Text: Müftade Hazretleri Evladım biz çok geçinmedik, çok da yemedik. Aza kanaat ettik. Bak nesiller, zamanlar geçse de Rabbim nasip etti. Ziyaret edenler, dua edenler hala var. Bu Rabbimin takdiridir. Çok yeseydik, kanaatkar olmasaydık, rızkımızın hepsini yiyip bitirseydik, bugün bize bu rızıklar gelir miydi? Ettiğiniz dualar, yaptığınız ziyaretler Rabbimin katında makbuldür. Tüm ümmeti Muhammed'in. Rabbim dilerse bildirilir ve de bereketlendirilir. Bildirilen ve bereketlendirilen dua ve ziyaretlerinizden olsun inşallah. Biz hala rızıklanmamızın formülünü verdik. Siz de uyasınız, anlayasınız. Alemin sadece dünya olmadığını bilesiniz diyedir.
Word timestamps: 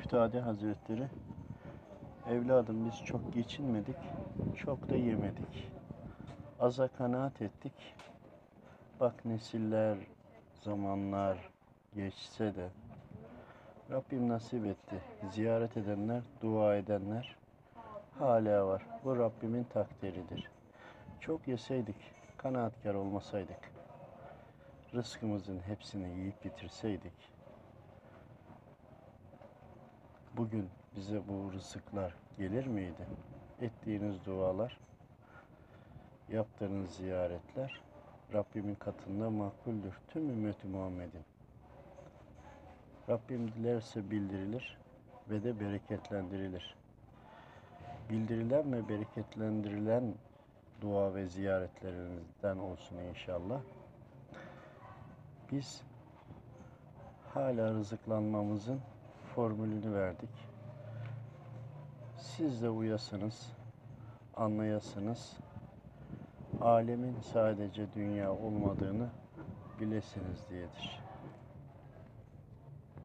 Müftade 0.00 0.40
Hazretleri 0.40 1.08
Evladım 2.30 2.86
biz 2.86 3.04
çok 3.04 3.34
geçinmedik, 3.34 3.96
çok 4.56 4.88
da 4.88 4.96
yemedik. 4.96 5.70
Aza 6.60 6.88
kanaat 6.88 7.42
ettik. 7.42 7.72
Bak 9.00 9.24
nesiller, 9.24 9.98
zamanlar 10.64 11.50
geçse 11.94 12.56
de 12.56 12.68
Rabbim 13.90 14.28
nasip 14.28 14.66
etti. 14.66 14.96
Ziyaret 15.30 15.76
edenler, 15.76 16.22
dua 16.42 16.76
edenler 16.76 17.36
hala 18.18 18.66
var. 18.66 18.82
Bu 19.04 19.18
Rabbimin 19.18 19.64
takdiridir. 19.64 20.50
Çok 21.20 21.48
yeseydik, 21.48 22.12
kanaatkar 22.36 22.94
olmasaydık, 22.94 23.72
rızkımızın 24.94 25.60
hepsini 25.60 26.18
yiyip 26.18 26.44
bitirseydik, 26.44 27.39
bugün 30.40 30.68
bize 30.96 31.28
bu 31.28 31.52
rızıklar 31.52 32.14
gelir 32.38 32.66
miydi? 32.66 33.06
Ettiğiniz 33.60 34.24
dualar, 34.24 34.78
yaptığınız 36.28 36.90
ziyaretler 36.90 37.80
Rabbimin 38.34 38.74
katında 38.74 39.30
makbuldür. 39.30 39.94
Tüm 40.08 40.30
ümmeti 40.30 40.66
Muhammed'in. 40.66 41.24
Rabbim 43.08 43.52
dilerse 43.52 44.10
bildirilir 44.10 44.78
ve 45.30 45.44
de 45.44 45.60
bereketlendirilir. 45.60 46.76
Bildirilen 48.10 48.72
ve 48.72 48.88
bereketlendirilen 48.88 50.14
dua 50.80 51.14
ve 51.14 51.26
ziyaretlerinizden 51.26 52.56
olsun 52.56 52.96
inşallah. 52.96 53.60
Biz 55.52 55.82
hala 57.34 57.74
rızıklanmamızın 57.74 58.80
formülünü 59.34 59.94
verdik. 59.94 60.30
Siz 62.16 62.62
de 62.62 62.68
uyasınız, 62.70 63.52
anlayasınız. 64.36 65.36
Alemin 66.60 67.16
sadece 67.32 67.92
dünya 67.94 68.32
olmadığını 68.32 69.08
bilesiniz 69.80 70.48
diyedir. 70.50 71.00